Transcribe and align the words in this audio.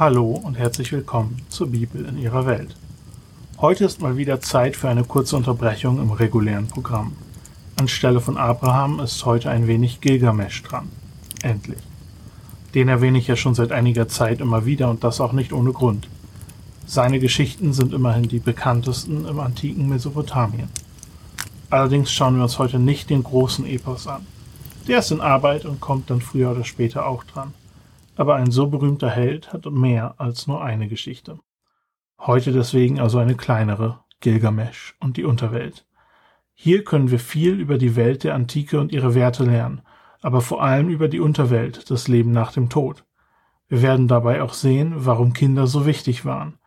Hallo 0.00 0.30
und 0.30 0.56
herzlich 0.58 0.92
willkommen 0.92 1.42
zur 1.50 1.66
Bibel 1.66 2.06
in 2.06 2.16
Ihrer 2.16 2.46
Welt. 2.46 2.74
Heute 3.58 3.84
ist 3.84 4.00
mal 4.00 4.16
wieder 4.16 4.40
Zeit 4.40 4.74
für 4.74 4.88
eine 4.88 5.04
kurze 5.04 5.36
Unterbrechung 5.36 6.00
im 6.00 6.10
regulären 6.10 6.68
Programm. 6.68 7.12
Anstelle 7.78 8.22
von 8.22 8.38
Abraham 8.38 9.00
ist 9.00 9.26
heute 9.26 9.50
ein 9.50 9.66
wenig 9.66 10.00
Gilgamesch 10.00 10.62
dran. 10.62 10.88
Endlich. 11.42 11.82
Den 12.74 12.88
erwähne 12.88 13.18
ich 13.18 13.26
ja 13.26 13.36
schon 13.36 13.54
seit 13.54 13.72
einiger 13.72 14.08
Zeit 14.08 14.40
immer 14.40 14.64
wieder 14.64 14.88
und 14.88 15.04
das 15.04 15.20
auch 15.20 15.32
nicht 15.32 15.52
ohne 15.52 15.72
Grund. 15.72 16.08
Seine 16.86 17.18
Geschichten 17.18 17.74
sind 17.74 17.92
immerhin 17.92 18.26
die 18.26 18.38
bekanntesten 18.38 19.26
im 19.26 19.38
antiken 19.38 19.86
Mesopotamien. 19.86 20.70
Allerdings 21.68 22.10
schauen 22.10 22.36
wir 22.36 22.44
uns 22.44 22.58
heute 22.58 22.78
nicht 22.78 23.10
den 23.10 23.22
großen 23.22 23.66
Epos 23.66 24.06
an. 24.06 24.24
Der 24.88 25.00
ist 25.00 25.10
in 25.10 25.20
Arbeit 25.20 25.66
und 25.66 25.78
kommt 25.78 26.08
dann 26.08 26.22
früher 26.22 26.52
oder 26.52 26.64
später 26.64 27.04
auch 27.04 27.22
dran 27.24 27.52
aber 28.20 28.34
ein 28.34 28.50
so 28.50 28.66
berühmter 28.66 29.08
Held 29.08 29.50
hat 29.50 29.64
mehr 29.64 30.16
als 30.18 30.46
nur 30.46 30.62
eine 30.62 30.88
Geschichte. 30.88 31.38
Heute 32.18 32.52
deswegen 32.52 33.00
also 33.00 33.16
eine 33.16 33.34
kleinere, 33.34 34.00
Gilgamesch 34.20 34.94
und 35.00 35.16
die 35.16 35.24
Unterwelt. 35.24 35.86
Hier 36.52 36.84
können 36.84 37.10
wir 37.10 37.18
viel 37.18 37.58
über 37.58 37.78
die 37.78 37.96
Welt 37.96 38.22
der 38.22 38.34
Antike 38.34 38.78
und 38.78 38.92
ihre 38.92 39.14
Werte 39.14 39.44
lernen, 39.44 39.80
aber 40.20 40.42
vor 40.42 40.62
allem 40.62 40.90
über 40.90 41.08
die 41.08 41.18
Unterwelt, 41.18 41.90
das 41.90 42.08
Leben 42.08 42.30
nach 42.30 42.52
dem 42.52 42.68
Tod. 42.68 43.06
Wir 43.68 43.80
werden 43.80 44.06
dabei 44.06 44.42
auch 44.42 44.52
sehen, 44.52 44.92
warum 44.96 45.32
Kinder 45.32 45.66
so 45.66 45.86
wichtig 45.86 46.26
waren. 46.26 46.58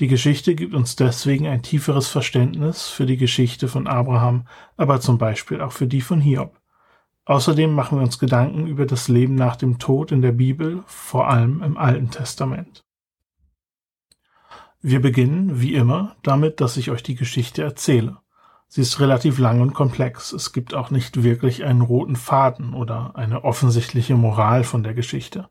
Die 0.00 0.08
Geschichte 0.08 0.54
gibt 0.54 0.74
uns 0.74 0.94
deswegen 0.94 1.46
ein 1.46 1.62
tieferes 1.62 2.08
Verständnis 2.08 2.88
für 2.88 3.06
die 3.06 3.16
Geschichte 3.16 3.68
von 3.68 3.86
Abraham, 3.86 4.46
aber 4.76 5.00
zum 5.00 5.16
Beispiel 5.16 5.62
auch 5.62 5.72
für 5.72 5.86
die 5.86 6.02
von 6.02 6.20
Hiob. 6.20 6.57
Außerdem 7.28 7.74
machen 7.74 7.98
wir 7.98 8.02
uns 8.02 8.18
Gedanken 8.18 8.66
über 8.66 8.86
das 8.86 9.08
Leben 9.08 9.34
nach 9.34 9.56
dem 9.56 9.78
Tod 9.78 10.12
in 10.12 10.22
der 10.22 10.32
Bibel, 10.32 10.82
vor 10.86 11.28
allem 11.28 11.62
im 11.62 11.76
Alten 11.76 12.10
Testament. 12.10 12.86
Wir 14.80 15.02
beginnen, 15.02 15.60
wie 15.60 15.74
immer, 15.74 16.16
damit, 16.22 16.62
dass 16.62 16.78
ich 16.78 16.90
euch 16.90 17.02
die 17.02 17.16
Geschichte 17.16 17.62
erzähle. 17.62 18.16
Sie 18.66 18.80
ist 18.80 18.98
relativ 18.98 19.38
lang 19.38 19.60
und 19.60 19.74
komplex. 19.74 20.32
Es 20.32 20.54
gibt 20.54 20.72
auch 20.72 20.90
nicht 20.90 21.22
wirklich 21.22 21.64
einen 21.64 21.82
roten 21.82 22.16
Faden 22.16 22.72
oder 22.72 23.14
eine 23.14 23.44
offensichtliche 23.44 24.14
Moral 24.14 24.64
von 24.64 24.82
der 24.82 24.94
Geschichte. 24.94 25.50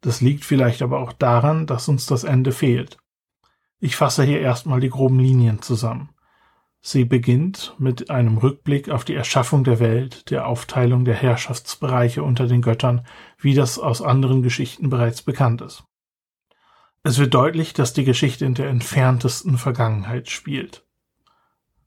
Das 0.00 0.22
liegt 0.22 0.46
vielleicht 0.46 0.80
aber 0.80 1.00
auch 1.00 1.12
daran, 1.12 1.66
dass 1.66 1.88
uns 1.88 2.06
das 2.06 2.24
Ende 2.24 2.52
fehlt. 2.52 2.96
Ich 3.80 3.96
fasse 3.96 4.22
hier 4.22 4.40
erstmal 4.40 4.80
die 4.80 4.88
groben 4.88 5.18
Linien 5.18 5.60
zusammen. 5.60 6.08
Sie 6.84 7.04
beginnt 7.04 7.76
mit 7.78 8.10
einem 8.10 8.38
Rückblick 8.38 8.90
auf 8.90 9.04
die 9.04 9.14
Erschaffung 9.14 9.62
der 9.62 9.78
Welt, 9.78 10.28
der 10.30 10.48
Aufteilung 10.48 11.04
der 11.04 11.14
Herrschaftsbereiche 11.14 12.24
unter 12.24 12.48
den 12.48 12.60
Göttern, 12.60 13.06
wie 13.38 13.54
das 13.54 13.78
aus 13.78 14.02
anderen 14.02 14.42
Geschichten 14.42 14.90
bereits 14.90 15.22
bekannt 15.22 15.60
ist. 15.62 15.84
Es 17.04 17.18
wird 17.18 17.34
deutlich, 17.34 17.72
dass 17.72 17.92
die 17.92 18.04
Geschichte 18.04 18.44
in 18.44 18.54
der 18.54 18.68
entferntesten 18.68 19.58
Vergangenheit 19.58 20.28
spielt. 20.28 20.84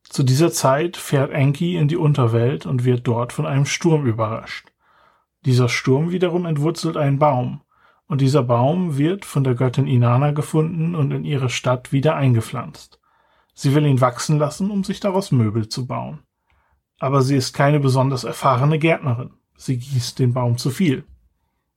Zu 0.04 0.24
dieser 0.24 0.52
Zeit 0.52 0.96
fährt 0.96 1.32
Enki 1.32 1.76
in 1.76 1.90
die 1.90 1.98
Unterwelt 1.98 2.66
und 2.66 2.86
wird 2.86 3.06
dort 3.06 3.34
von 3.34 3.46
einem 3.46 3.66
Sturm 3.66 4.06
überrascht. 4.06 4.72
Dieser 5.46 5.68
Sturm 5.68 6.12
wiederum 6.12 6.46
entwurzelt 6.46 6.96
einen 6.96 7.20
Baum, 7.20 7.62
und 8.08 8.22
dieser 8.22 8.44
Baum 8.44 8.98
wird 8.98 9.26
von 9.26 9.44
der 9.44 9.56
Göttin 9.56 9.88
Inanna 9.88 10.32
gefunden 10.32 10.96
und 10.96 11.12
in 11.12 11.26
ihre 11.26 11.50
Stadt 11.50 11.92
wieder 11.92 12.16
eingepflanzt. 12.16 13.00
Sie 13.56 13.74
will 13.74 13.86
ihn 13.86 14.02
wachsen 14.02 14.38
lassen, 14.38 14.70
um 14.70 14.84
sich 14.84 15.00
daraus 15.00 15.32
Möbel 15.32 15.70
zu 15.70 15.88
bauen. 15.88 16.20
Aber 17.00 17.22
sie 17.22 17.38
ist 17.38 17.54
keine 17.54 17.80
besonders 17.80 18.26
erfahrene 18.26 18.78
Gärtnerin. 18.78 19.32
Sie 19.56 19.78
gießt 19.78 20.20
den 20.20 20.34
Baum 20.34 20.58
zu 20.58 20.70
viel. 20.70 21.06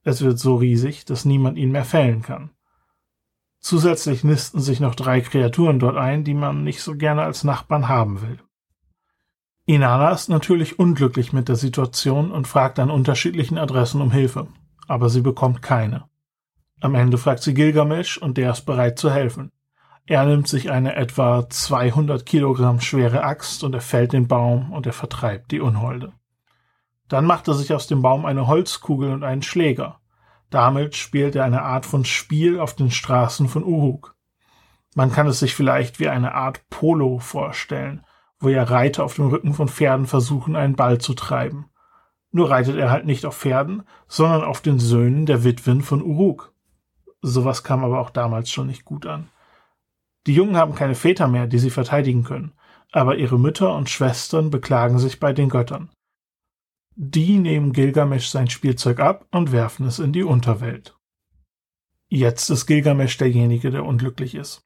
Es 0.02 0.20
wird 0.20 0.38
so 0.38 0.56
riesig, 0.56 1.04
dass 1.04 1.24
niemand 1.24 1.56
ihn 1.56 1.70
mehr 1.70 1.84
fällen 1.84 2.22
kann. 2.22 2.50
Zusätzlich 3.60 4.24
nisten 4.24 4.60
sich 4.60 4.80
noch 4.80 4.94
drei 4.94 5.20
Kreaturen 5.20 5.78
dort 5.78 5.96
ein, 5.96 6.24
die 6.24 6.34
man 6.34 6.64
nicht 6.64 6.82
so 6.82 6.94
gerne 6.94 7.22
als 7.22 7.44
Nachbarn 7.44 7.88
haben 7.88 8.22
will. 8.22 8.38
Inanna 9.66 10.10
ist 10.10 10.28
natürlich 10.28 10.78
unglücklich 10.78 11.32
mit 11.32 11.48
der 11.48 11.56
Situation 11.56 12.30
und 12.32 12.48
fragt 12.48 12.78
an 12.78 12.90
unterschiedlichen 12.90 13.58
Adressen 13.58 14.00
um 14.00 14.10
Hilfe, 14.10 14.48
aber 14.86 15.10
sie 15.10 15.20
bekommt 15.20 15.62
keine. 15.62 16.08
Am 16.80 16.94
Ende 16.94 17.18
fragt 17.18 17.42
sie 17.42 17.54
Gilgamesch 17.54 18.18
und 18.18 18.38
der 18.38 18.52
ist 18.52 18.62
bereit 18.62 18.98
zu 18.98 19.10
helfen. 19.10 19.52
Er 20.10 20.24
nimmt 20.24 20.48
sich 20.48 20.70
eine 20.70 20.96
etwa 20.96 21.50
200 21.50 22.24
Kilogramm 22.24 22.80
schwere 22.80 23.24
Axt 23.24 23.62
und 23.62 23.74
er 23.74 23.82
fällt 23.82 24.14
den 24.14 24.26
Baum 24.26 24.72
und 24.72 24.86
er 24.86 24.94
vertreibt 24.94 25.50
die 25.50 25.60
Unholde. 25.60 26.14
Dann 27.08 27.26
macht 27.26 27.46
er 27.46 27.52
sich 27.52 27.74
aus 27.74 27.88
dem 27.88 28.00
Baum 28.00 28.24
eine 28.24 28.46
Holzkugel 28.46 29.12
und 29.12 29.22
einen 29.22 29.42
Schläger. 29.42 30.00
Damit 30.48 30.96
spielt 30.96 31.36
er 31.36 31.44
eine 31.44 31.60
Art 31.60 31.84
von 31.84 32.06
Spiel 32.06 32.58
auf 32.58 32.74
den 32.74 32.90
Straßen 32.90 33.48
von 33.48 33.62
Uruk. 33.62 34.16
Man 34.94 35.12
kann 35.12 35.26
es 35.26 35.40
sich 35.40 35.54
vielleicht 35.54 36.00
wie 36.00 36.08
eine 36.08 36.32
Art 36.32 36.70
Polo 36.70 37.18
vorstellen, 37.18 38.02
wo 38.40 38.48
ja 38.48 38.62
Reiter 38.62 39.04
auf 39.04 39.16
dem 39.16 39.26
Rücken 39.26 39.52
von 39.52 39.68
Pferden 39.68 40.06
versuchen, 40.06 40.56
einen 40.56 40.74
Ball 40.74 40.96
zu 40.96 41.12
treiben. 41.12 41.66
Nur 42.30 42.48
reitet 42.48 42.76
er 42.76 42.90
halt 42.90 43.04
nicht 43.04 43.26
auf 43.26 43.36
Pferden, 43.36 43.82
sondern 44.06 44.42
auf 44.42 44.62
den 44.62 44.78
Söhnen 44.78 45.26
der 45.26 45.44
Witwen 45.44 45.82
von 45.82 46.02
Uruk. 46.02 46.54
Sowas 47.20 47.62
kam 47.62 47.84
aber 47.84 48.00
auch 48.00 48.08
damals 48.08 48.50
schon 48.50 48.68
nicht 48.68 48.86
gut 48.86 49.04
an. 49.04 49.28
Die 50.26 50.34
Jungen 50.34 50.56
haben 50.56 50.74
keine 50.74 50.94
Väter 50.94 51.28
mehr, 51.28 51.46
die 51.46 51.58
sie 51.58 51.70
verteidigen 51.70 52.24
können, 52.24 52.52
aber 52.92 53.16
ihre 53.16 53.38
Mütter 53.38 53.74
und 53.74 53.88
Schwestern 53.88 54.50
beklagen 54.50 54.98
sich 54.98 55.20
bei 55.20 55.32
den 55.32 55.48
Göttern. 55.48 55.90
Die 56.94 57.38
nehmen 57.38 57.72
Gilgamesch 57.72 58.28
sein 58.28 58.50
Spielzeug 58.50 58.98
ab 58.98 59.26
und 59.30 59.52
werfen 59.52 59.86
es 59.86 59.98
in 59.98 60.12
die 60.12 60.24
Unterwelt. 60.24 60.96
Jetzt 62.08 62.50
ist 62.50 62.66
Gilgamesch 62.66 63.16
derjenige, 63.18 63.70
der 63.70 63.84
unglücklich 63.84 64.34
ist. 64.34 64.62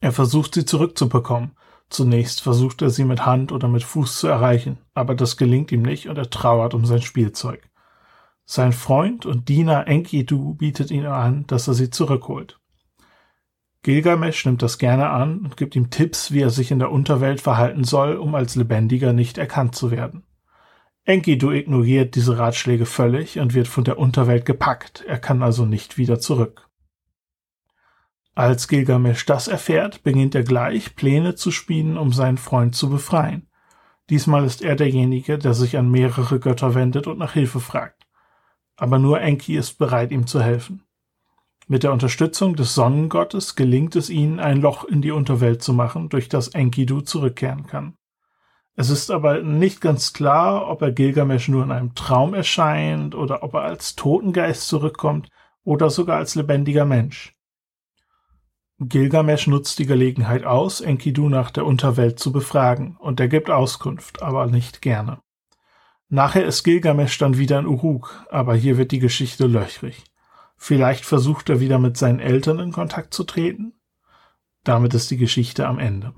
Er 0.00 0.12
versucht 0.12 0.54
sie 0.54 0.64
zurückzubekommen. 0.64 1.52
Zunächst 1.90 2.40
versucht 2.40 2.82
er 2.82 2.90
sie 2.90 3.04
mit 3.04 3.26
Hand 3.26 3.50
oder 3.50 3.66
mit 3.66 3.82
Fuß 3.82 4.20
zu 4.20 4.28
erreichen, 4.28 4.78
aber 4.94 5.16
das 5.16 5.36
gelingt 5.36 5.72
ihm 5.72 5.82
nicht 5.82 6.08
und 6.08 6.16
er 6.16 6.30
trauert 6.30 6.72
um 6.72 6.86
sein 6.86 7.02
Spielzeug. 7.02 7.68
Sein 8.44 8.72
Freund 8.72 9.26
und 9.26 9.48
Diener 9.48 9.88
Enkidu 9.88 10.54
bietet 10.54 10.90
ihm 10.90 11.06
an, 11.06 11.46
dass 11.48 11.68
er 11.68 11.74
sie 11.74 11.90
zurückholt. 11.90 12.59
Gilgamesch 13.82 14.44
nimmt 14.44 14.62
das 14.62 14.78
gerne 14.78 15.08
an 15.08 15.38
und 15.38 15.56
gibt 15.56 15.74
ihm 15.74 15.88
Tipps, 15.90 16.32
wie 16.32 16.42
er 16.42 16.50
sich 16.50 16.70
in 16.70 16.78
der 16.78 16.90
Unterwelt 16.90 17.40
verhalten 17.40 17.84
soll, 17.84 18.16
um 18.16 18.34
als 18.34 18.54
Lebendiger 18.54 19.12
nicht 19.12 19.38
erkannt 19.38 19.74
zu 19.74 19.90
werden. 19.90 20.24
Enkidu 21.04 21.50
ignoriert 21.50 22.14
diese 22.14 22.38
Ratschläge 22.38 22.84
völlig 22.84 23.38
und 23.38 23.54
wird 23.54 23.68
von 23.68 23.84
der 23.84 23.98
Unterwelt 23.98 24.44
gepackt, 24.44 25.02
er 25.06 25.18
kann 25.18 25.42
also 25.42 25.64
nicht 25.64 25.96
wieder 25.96 26.20
zurück. 26.20 26.68
Als 28.34 28.68
Gilgamesch 28.68 29.26
das 29.26 29.48
erfährt, 29.48 30.02
beginnt 30.02 30.34
er 30.34 30.44
gleich, 30.44 30.94
Pläne 30.94 31.34
zu 31.34 31.50
spielen, 31.50 31.96
um 31.96 32.12
seinen 32.12 32.38
Freund 32.38 32.74
zu 32.74 32.88
befreien. 32.88 33.48
Diesmal 34.08 34.44
ist 34.44 34.62
er 34.62 34.76
derjenige, 34.76 35.38
der 35.38 35.54
sich 35.54 35.76
an 35.76 35.90
mehrere 35.90 36.38
Götter 36.38 36.74
wendet 36.74 37.06
und 37.06 37.18
nach 37.18 37.32
Hilfe 37.32 37.60
fragt. 37.60 38.06
Aber 38.76 38.98
nur 38.98 39.20
Enki 39.20 39.56
ist 39.56 39.78
bereit, 39.78 40.10
ihm 40.10 40.26
zu 40.26 40.42
helfen. 40.42 40.84
Mit 41.70 41.84
der 41.84 41.92
Unterstützung 41.92 42.56
des 42.56 42.74
Sonnengottes 42.74 43.54
gelingt 43.54 43.94
es 43.94 44.10
ihnen, 44.10 44.40
ein 44.40 44.60
Loch 44.60 44.82
in 44.82 45.02
die 45.02 45.12
Unterwelt 45.12 45.62
zu 45.62 45.72
machen, 45.72 46.08
durch 46.08 46.28
das 46.28 46.48
Enkidu 46.48 47.00
zurückkehren 47.00 47.68
kann. 47.68 47.94
Es 48.74 48.90
ist 48.90 49.08
aber 49.08 49.42
nicht 49.42 49.80
ganz 49.80 50.12
klar, 50.12 50.66
ob 50.66 50.82
er 50.82 50.90
Gilgamesch 50.90 51.46
nur 51.46 51.62
in 51.62 51.70
einem 51.70 51.94
Traum 51.94 52.34
erscheint 52.34 53.14
oder 53.14 53.44
ob 53.44 53.54
er 53.54 53.62
als 53.62 53.94
Totengeist 53.94 54.66
zurückkommt 54.66 55.28
oder 55.62 55.90
sogar 55.90 56.16
als 56.16 56.34
lebendiger 56.34 56.86
Mensch. 56.86 57.36
Gilgamesch 58.80 59.46
nutzt 59.46 59.78
die 59.78 59.86
Gelegenheit 59.86 60.42
aus, 60.42 60.80
Enkidu 60.80 61.28
nach 61.28 61.52
der 61.52 61.66
Unterwelt 61.66 62.18
zu 62.18 62.32
befragen, 62.32 62.96
und 62.98 63.20
er 63.20 63.28
gibt 63.28 63.48
Auskunft, 63.48 64.22
aber 64.22 64.48
nicht 64.48 64.82
gerne. 64.82 65.20
Nachher 66.08 66.46
ist 66.46 66.64
Gilgamesch 66.64 67.16
dann 67.18 67.38
wieder 67.38 67.60
in 67.60 67.66
Uruk, 67.66 68.26
aber 68.28 68.56
hier 68.56 68.76
wird 68.76 68.90
die 68.90 68.98
Geschichte 68.98 69.46
löchrig. 69.46 70.02
Vielleicht 70.62 71.06
versucht 71.06 71.48
er 71.48 71.58
wieder 71.58 71.78
mit 71.78 71.96
seinen 71.96 72.20
Eltern 72.20 72.58
in 72.58 72.70
Kontakt 72.70 73.14
zu 73.14 73.24
treten. 73.24 73.72
Damit 74.62 74.92
ist 74.92 75.10
die 75.10 75.16
Geschichte 75.16 75.66
am 75.66 75.78
Ende. 75.78 76.12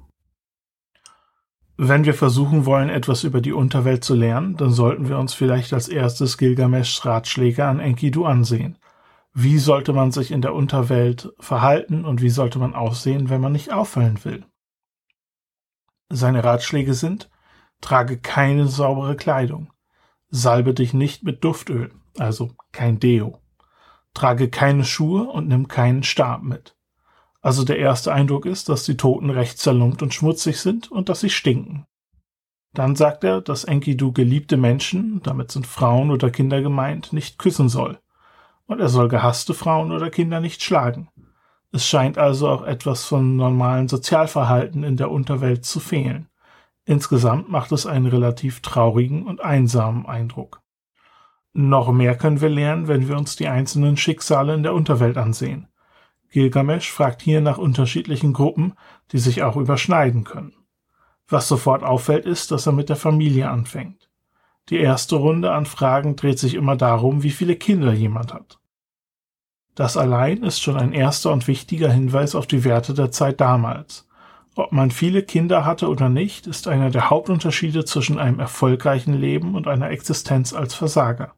Wenn 1.76 2.04
wir 2.04 2.12
versuchen 2.12 2.66
wollen, 2.66 2.88
etwas 2.88 3.22
über 3.22 3.40
die 3.40 3.52
Unterwelt 3.52 4.02
zu 4.02 4.16
lernen, 4.16 4.56
dann 4.56 4.72
sollten 4.72 5.08
wir 5.08 5.16
uns 5.16 5.32
vielleicht 5.32 5.72
als 5.72 5.86
erstes 5.86 6.38
Gilgameschs 6.38 7.06
Ratschläge 7.06 7.64
an 7.64 7.78
Enkidu 7.78 8.24
ansehen. 8.24 8.78
Wie 9.32 9.58
sollte 9.58 9.92
man 9.92 10.10
sich 10.10 10.32
in 10.32 10.42
der 10.42 10.54
Unterwelt 10.54 11.32
verhalten 11.38 12.04
und 12.04 12.20
wie 12.20 12.28
sollte 12.28 12.58
man 12.58 12.74
aussehen, 12.74 13.30
wenn 13.30 13.40
man 13.40 13.52
nicht 13.52 13.72
auffallen 13.72 14.24
will? 14.24 14.44
Seine 16.10 16.42
Ratschläge 16.42 16.94
sind, 16.94 17.30
trage 17.80 18.18
keine 18.18 18.66
saubere 18.66 19.14
Kleidung, 19.14 19.72
salbe 20.30 20.74
dich 20.74 20.94
nicht 20.94 21.22
mit 21.22 21.44
Duftöl, 21.44 21.92
also 22.18 22.50
kein 22.72 22.98
Deo, 22.98 23.41
Trage 24.14 24.48
keine 24.48 24.84
Schuhe 24.84 25.24
und 25.24 25.48
nimm 25.48 25.68
keinen 25.68 26.02
Stab 26.02 26.42
mit. 26.42 26.76
Also 27.40 27.64
der 27.64 27.78
erste 27.78 28.12
Eindruck 28.12 28.46
ist, 28.46 28.68
dass 28.68 28.84
die 28.84 28.96
Toten 28.96 29.30
recht 29.30 29.58
zerlumpt 29.58 30.02
und 30.02 30.14
schmutzig 30.14 30.60
sind 30.60 30.90
und 30.92 31.08
dass 31.08 31.20
sie 31.20 31.30
stinken. 31.30 31.86
Dann 32.72 32.96
sagt 32.96 33.24
er, 33.24 33.40
dass 33.40 33.64
Enkidu 33.64 34.12
geliebte 34.12 34.56
Menschen, 34.56 35.20
damit 35.22 35.50
sind 35.50 35.66
Frauen 35.66 36.10
oder 36.10 36.30
Kinder 36.30 36.62
gemeint, 36.62 37.12
nicht 37.12 37.38
küssen 37.38 37.68
soll. 37.68 37.98
und 38.66 38.80
er 38.80 38.88
soll 38.88 39.08
gehasste 39.08 39.52
Frauen 39.52 39.92
oder 39.92 40.08
Kinder 40.08 40.40
nicht 40.40 40.62
schlagen. 40.62 41.08
Es 41.72 41.86
scheint 41.86 42.16
also 42.16 42.48
auch 42.48 42.62
etwas 42.62 43.04
von 43.04 43.36
normalen 43.36 43.88
Sozialverhalten 43.88 44.82
in 44.84 44.96
der 44.96 45.10
Unterwelt 45.10 45.66
zu 45.66 45.80
fehlen. 45.80 46.28
Insgesamt 46.84 47.50
macht 47.50 47.72
es 47.72 47.86
einen 47.86 48.06
relativ 48.06 48.60
traurigen 48.60 49.26
und 49.26 49.42
einsamen 49.42 50.06
Eindruck. 50.06 50.61
Noch 51.54 51.92
mehr 51.92 52.16
können 52.16 52.40
wir 52.40 52.48
lernen, 52.48 52.88
wenn 52.88 53.08
wir 53.08 53.16
uns 53.16 53.36
die 53.36 53.48
einzelnen 53.48 53.96
Schicksale 53.96 54.54
in 54.54 54.62
der 54.62 54.74
Unterwelt 54.74 55.18
ansehen. 55.18 55.68
Gilgamesch 56.30 56.90
fragt 56.90 57.20
hier 57.20 57.42
nach 57.42 57.58
unterschiedlichen 57.58 58.32
Gruppen, 58.32 58.72
die 59.12 59.18
sich 59.18 59.42
auch 59.42 59.56
überschneiden 59.56 60.24
können. 60.24 60.54
Was 61.28 61.48
sofort 61.48 61.82
auffällt, 61.82 62.24
ist, 62.24 62.50
dass 62.50 62.66
er 62.66 62.72
mit 62.72 62.88
der 62.88 62.96
Familie 62.96 63.50
anfängt. 63.50 64.08
Die 64.70 64.78
erste 64.78 65.16
Runde 65.16 65.52
an 65.52 65.66
Fragen 65.66 66.16
dreht 66.16 66.38
sich 66.38 66.54
immer 66.54 66.76
darum, 66.76 67.22
wie 67.22 67.30
viele 67.30 67.56
Kinder 67.56 67.92
jemand 67.92 68.32
hat. 68.32 68.58
Das 69.74 69.96
allein 69.96 70.42
ist 70.42 70.60
schon 70.60 70.76
ein 70.76 70.92
erster 70.92 71.32
und 71.32 71.48
wichtiger 71.48 71.90
Hinweis 71.90 72.34
auf 72.34 72.46
die 72.46 72.64
Werte 72.64 72.94
der 72.94 73.10
Zeit 73.10 73.40
damals. 73.40 74.08
Ob 74.54 74.72
man 74.72 74.90
viele 74.90 75.22
Kinder 75.22 75.64
hatte 75.64 75.88
oder 75.88 76.10
nicht, 76.10 76.46
ist 76.46 76.68
einer 76.68 76.90
der 76.90 77.08
Hauptunterschiede 77.08 77.84
zwischen 77.84 78.18
einem 78.18 78.38
erfolgreichen 78.38 79.14
Leben 79.14 79.54
und 79.54 79.66
einer 79.66 79.90
Existenz 79.90 80.52
als 80.52 80.74
Versager. 80.74 81.34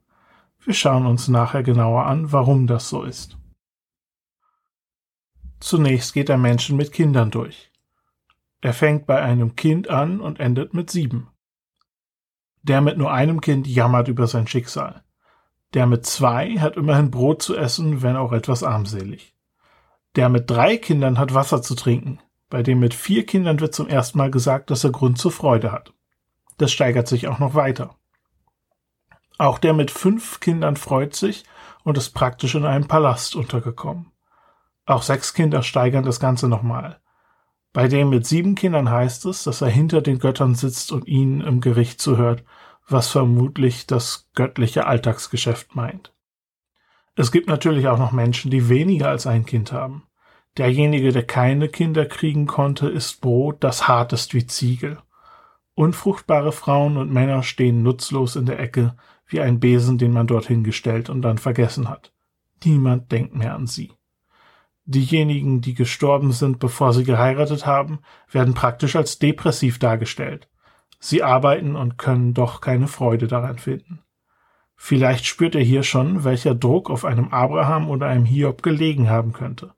Wir 0.64 0.74
schauen 0.74 1.06
uns 1.06 1.28
nachher 1.28 1.62
genauer 1.62 2.06
an, 2.06 2.32
warum 2.32 2.66
das 2.66 2.88
so 2.88 3.02
ist. 3.02 3.36
Zunächst 5.60 6.14
geht 6.14 6.28
er 6.30 6.38
Menschen 6.38 6.76
mit 6.76 6.92
Kindern 6.92 7.30
durch. 7.30 7.70
Er 8.62 8.72
fängt 8.72 9.06
bei 9.06 9.20
einem 9.20 9.56
Kind 9.56 9.90
an 9.90 10.20
und 10.20 10.40
endet 10.40 10.72
mit 10.72 10.90
sieben. 10.90 11.28
Der 12.62 12.80
mit 12.80 12.96
nur 12.96 13.12
einem 13.12 13.42
Kind 13.42 13.66
jammert 13.66 14.08
über 14.08 14.26
sein 14.26 14.46
Schicksal. 14.46 15.04
Der 15.74 15.86
mit 15.86 16.06
zwei 16.06 16.58
hat 16.58 16.76
immerhin 16.76 17.10
Brot 17.10 17.42
zu 17.42 17.54
essen, 17.56 18.00
wenn 18.00 18.16
auch 18.16 18.32
etwas 18.32 18.62
armselig. 18.62 19.34
Der 20.16 20.30
mit 20.30 20.48
drei 20.48 20.78
Kindern 20.78 21.18
hat 21.18 21.34
Wasser 21.34 21.60
zu 21.60 21.74
trinken. 21.74 22.20
Bei 22.48 22.62
dem 22.62 22.78
mit 22.78 22.94
vier 22.94 23.26
Kindern 23.26 23.60
wird 23.60 23.74
zum 23.74 23.88
ersten 23.88 24.16
Mal 24.16 24.30
gesagt, 24.30 24.70
dass 24.70 24.84
er 24.84 24.92
Grund 24.92 25.18
zur 25.18 25.32
Freude 25.32 25.72
hat. 25.72 25.92
Das 26.56 26.72
steigert 26.72 27.08
sich 27.08 27.28
auch 27.28 27.38
noch 27.38 27.54
weiter. 27.54 27.96
Auch 29.38 29.58
der 29.58 29.72
mit 29.72 29.90
fünf 29.90 30.40
Kindern 30.40 30.76
freut 30.76 31.14
sich 31.14 31.44
und 31.82 31.98
ist 31.98 32.10
praktisch 32.10 32.54
in 32.54 32.64
einem 32.64 32.86
Palast 32.86 33.36
untergekommen. 33.36 34.12
Auch 34.86 35.02
sechs 35.02 35.34
Kinder 35.34 35.62
steigern 35.62 36.04
das 36.04 36.20
Ganze 36.20 36.48
nochmal. 36.48 37.00
Bei 37.72 37.88
dem 37.88 38.10
mit 38.10 38.26
sieben 38.26 38.54
Kindern 38.54 38.90
heißt 38.90 39.26
es, 39.26 39.44
dass 39.44 39.60
er 39.60 39.68
hinter 39.68 40.00
den 40.00 40.18
Göttern 40.18 40.54
sitzt 40.54 40.92
und 40.92 41.08
ihnen 41.08 41.40
im 41.40 41.60
Gericht 41.60 42.00
zuhört 42.00 42.44
was 42.88 43.10
vermutlich 43.10 43.86
das 43.86 44.28
göttliche 44.34 44.86
Alltagsgeschäft 44.86 45.74
meint. 45.74 46.12
Es 47.16 47.32
gibt 47.32 47.48
natürlich 47.48 47.88
auch 47.88 47.98
noch 47.98 48.12
Menschen, 48.12 48.50
die 48.50 48.68
weniger 48.68 49.08
als 49.08 49.26
ein 49.26 49.46
Kind 49.46 49.72
haben. 49.72 50.04
Derjenige, 50.58 51.12
der 51.12 51.26
keine 51.26 51.68
Kinder 51.68 52.06
kriegen 52.06 52.46
konnte, 52.46 52.88
isst 52.88 53.20
Brot, 53.20 53.62
das 53.64 53.88
hart 53.88 54.12
ist 54.12 54.34
wie 54.34 54.46
Ziegel. 54.46 54.98
Unfruchtbare 55.74 56.52
Frauen 56.52 56.96
und 56.96 57.12
Männer 57.12 57.42
stehen 57.42 57.82
nutzlos 57.82 58.36
in 58.36 58.46
der 58.46 58.60
Ecke, 58.60 58.96
wie 59.26 59.40
ein 59.40 59.60
Besen, 59.60 59.98
den 59.98 60.12
man 60.12 60.26
dorthin 60.26 60.64
gestellt 60.64 61.10
und 61.10 61.22
dann 61.22 61.38
vergessen 61.38 61.88
hat. 61.88 62.12
Niemand 62.64 63.12
denkt 63.12 63.34
mehr 63.34 63.54
an 63.54 63.66
sie. 63.66 63.92
Diejenigen, 64.86 65.60
die 65.60 65.74
gestorben 65.74 66.32
sind, 66.32 66.58
bevor 66.58 66.92
sie 66.92 67.04
geheiratet 67.04 67.64
haben, 67.64 68.00
werden 68.30 68.54
praktisch 68.54 68.96
als 68.96 69.18
depressiv 69.18 69.78
dargestellt. 69.78 70.48
Sie 71.00 71.22
arbeiten 71.22 71.74
und 71.76 71.96
können 71.98 72.34
doch 72.34 72.60
keine 72.60 72.86
Freude 72.86 73.26
daran 73.26 73.58
finden. 73.58 74.00
Vielleicht 74.76 75.24
spürt 75.24 75.54
er 75.54 75.62
hier 75.62 75.82
schon, 75.82 76.24
welcher 76.24 76.54
Druck 76.54 76.90
auf 76.90 77.04
einem 77.04 77.28
Abraham 77.28 77.88
oder 77.88 78.06
einem 78.06 78.26
Hiob 78.26 78.62
gelegen 78.62 79.08
haben 79.08 79.32
könnte. 79.32 79.72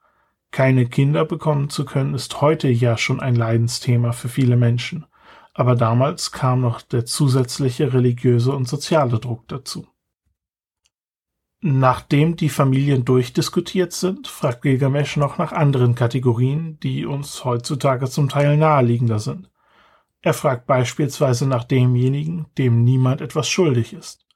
Keine 0.51 0.87
Kinder 0.87 1.25
bekommen 1.25 1.69
zu 1.69 1.85
können, 1.85 2.15
ist 2.15 2.41
heute 2.41 2.69
ja 2.69 2.97
schon 2.97 3.21
ein 3.21 3.37
Leidensthema 3.37 4.13
für 4.13 4.29
viele 4.29 4.57
Menschen, 4.57 5.07
aber 5.57 5.75
damals 5.75 6.33
kam 6.33 6.61
noch 6.61 6.83
der 6.83 7.07
zusätzliche 7.07 7.95
religiöse 7.95 8.53
und 8.53 8.69
soziale 8.69 9.19
Druck 9.19 9.49
dazu. 9.49 9.87
Nachdem 11.63 12.37
die 12.37 12.51
Familien 12.51 13.07
durchdiskutiert 13.07 13.95
sind, 13.95 14.29
fragt 14.29 14.61
Gilgamesch 14.61 15.17
noch 15.17 15.39
nach 15.39 15.53
anderen 15.53 15.95
Kategorien, 15.95 16.79
die 16.81 17.07
uns 17.07 17.47
heutzutage 17.47 18.11
zum 18.11 18.29
Teil 18.29 18.59
naheliegender 18.59 19.19
sind. 19.19 19.51
Er 20.21 20.35
fragt 20.35 20.67
beispielsweise 20.67 21.47
nach 21.47 21.65
demjenigen, 21.65 22.47
dem 22.59 22.85
niemand 22.85 23.23
etwas 23.23 23.49
schuldig 23.49 23.95
ist. 23.95 24.27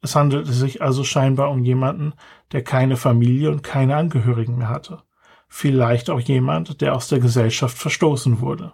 Es 0.00 0.16
handelte 0.16 0.52
sich 0.52 0.80
also 0.80 1.04
scheinbar 1.04 1.50
um 1.50 1.62
jemanden, 1.64 2.14
der 2.52 2.64
keine 2.64 2.96
Familie 2.96 3.50
und 3.50 3.62
keine 3.62 3.96
Angehörigen 3.96 4.56
mehr 4.56 4.70
hatte. 4.70 5.02
Vielleicht 5.48 6.08
auch 6.08 6.20
jemand, 6.20 6.80
der 6.80 6.96
aus 6.96 7.08
der 7.08 7.20
Gesellschaft 7.20 7.76
verstoßen 7.76 8.40
wurde. 8.40 8.72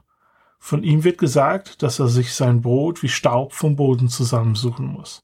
Von 0.58 0.82
ihm 0.82 1.05
wird 1.05 1.19
gesagt, 1.19 1.82
dass 1.82 1.99
er 1.99 2.08
sich 2.08 2.34
sein 2.34 2.60
Brot 2.60 3.02
wie 3.02 3.08
Staub 3.08 3.52
vom 3.52 3.76
Boden 3.76 4.08
zusammensuchen 4.08 4.87
muss. 4.87 5.22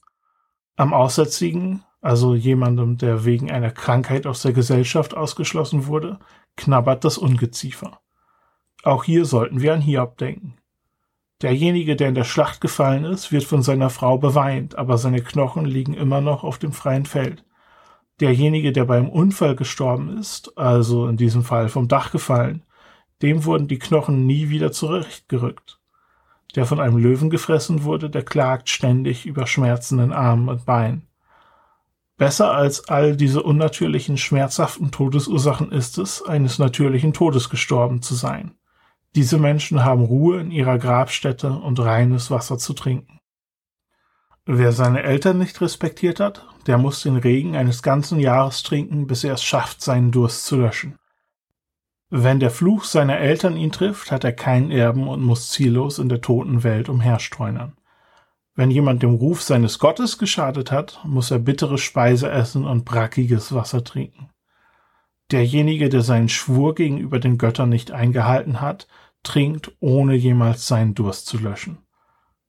Am 0.76 0.92
Aussätzigen, 0.92 1.84
also 2.00 2.34
jemandem, 2.34 2.96
der 2.98 3.24
wegen 3.24 3.50
einer 3.50 3.70
Krankheit 3.70 4.26
aus 4.26 4.42
der 4.42 4.52
Gesellschaft 4.52 5.16
ausgeschlossen 5.16 5.86
wurde, 5.86 6.18
knabbert 6.56 7.04
das 7.04 7.18
Ungeziefer. 7.18 8.00
Auch 8.82 9.04
hier 9.04 9.24
sollten 9.24 9.60
wir 9.60 9.74
an 9.74 9.80
Hiob 9.80 10.18
denken. 10.18 10.56
Derjenige, 11.42 11.96
der 11.96 12.08
in 12.08 12.14
der 12.14 12.24
Schlacht 12.24 12.60
gefallen 12.60 13.04
ist, 13.04 13.32
wird 13.32 13.44
von 13.44 13.62
seiner 13.62 13.90
Frau 13.90 14.18
beweint, 14.18 14.76
aber 14.76 14.98
seine 14.98 15.20
Knochen 15.20 15.64
liegen 15.64 15.94
immer 15.94 16.20
noch 16.20 16.44
auf 16.44 16.58
dem 16.58 16.72
freien 16.72 17.06
Feld. 17.06 17.44
Derjenige, 18.20 18.72
der 18.72 18.84
beim 18.84 19.08
Unfall 19.08 19.56
gestorben 19.56 20.16
ist, 20.18 20.56
also 20.56 21.08
in 21.08 21.16
diesem 21.16 21.42
Fall 21.42 21.68
vom 21.68 21.88
Dach 21.88 22.12
gefallen, 22.12 22.62
dem 23.24 23.46
wurden 23.46 23.68
die 23.68 23.78
Knochen 23.78 24.26
nie 24.26 24.50
wieder 24.50 24.70
zurechtgerückt. 24.70 25.80
Der 26.56 26.66
von 26.66 26.78
einem 26.78 26.98
Löwen 26.98 27.30
gefressen 27.30 27.84
wurde, 27.84 28.10
der 28.10 28.22
klagt 28.22 28.68
ständig 28.68 29.24
über 29.24 29.46
schmerzenden 29.46 30.12
Armen 30.12 30.50
und 30.50 30.66
Beinen. 30.66 31.08
Besser 32.18 32.52
als 32.52 32.86
all 32.88 33.16
diese 33.16 33.42
unnatürlichen, 33.42 34.18
schmerzhaften 34.18 34.90
Todesursachen 34.90 35.72
ist 35.72 35.96
es, 35.96 36.22
eines 36.22 36.58
natürlichen 36.58 37.14
Todes 37.14 37.48
gestorben 37.48 38.02
zu 38.02 38.14
sein. 38.14 38.56
Diese 39.14 39.38
Menschen 39.38 39.84
haben 39.84 40.04
Ruhe 40.04 40.40
in 40.40 40.50
ihrer 40.50 40.78
Grabstätte 40.78 41.50
und 41.50 41.80
reines 41.80 42.30
Wasser 42.30 42.58
zu 42.58 42.74
trinken. 42.74 43.20
Wer 44.44 44.72
seine 44.72 45.02
Eltern 45.02 45.38
nicht 45.38 45.62
respektiert 45.62 46.20
hat, 46.20 46.46
der 46.66 46.76
muss 46.76 47.02
den 47.02 47.16
Regen 47.16 47.56
eines 47.56 47.82
ganzen 47.82 48.20
Jahres 48.20 48.62
trinken, 48.62 49.06
bis 49.06 49.24
er 49.24 49.32
es 49.32 49.42
schafft, 49.42 49.80
seinen 49.80 50.12
Durst 50.12 50.44
zu 50.44 50.56
löschen. 50.56 50.98
Wenn 52.10 52.38
der 52.38 52.50
Fluch 52.50 52.84
seiner 52.84 53.18
Eltern 53.18 53.56
ihn 53.56 53.72
trifft, 53.72 54.12
hat 54.12 54.24
er 54.24 54.32
keinen 54.32 54.70
Erben 54.70 55.08
und 55.08 55.22
muss 55.22 55.50
ziellos 55.50 55.98
in 55.98 56.08
der 56.08 56.20
toten 56.20 56.62
Welt 56.62 56.88
umherstreunern. 56.88 57.76
Wenn 58.54 58.70
jemand 58.70 59.02
dem 59.02 59.14
Ruf 59.14 59.42
seines 59.42 59.78
Gottes 59.78 60.18
geschadet 60.18 60.70
hat, 60.70 61.00
muss 61.04 61.30
er 61.30 61.40
bittere 61.40 61.78
Speise 61.78 62.30
essen 62.30 62.64
und 62.64 62.84
brackiges 62.84 63.52
Wasser 63.52 63.82
trinken. 63.82 64.30
Derjenige, 65.32 65.88
der 65.88 66.02
seinen 66.02 66.28
Schwur 66.28 66.74
gegenüber 66.74 67.18
den 67.18 67.38
Göttern 67.38 67.70
nicht 67.70 67.90
eingehalten 67.90 68.60
hat, 68.60 68.86
trinkt, 69.22 69.72
ohne 69.80 70.14
jemals 70.14 70.68
seinen 70.68 70.94
Durst 70.94 71.26
zu 71.26 71.38
löschen. 71.38 71.78